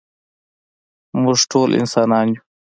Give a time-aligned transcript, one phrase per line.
[1.21, 2.41] مونږ ټول انسانان يو.